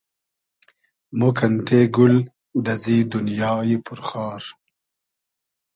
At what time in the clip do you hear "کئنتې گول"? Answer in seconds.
1.37-2.15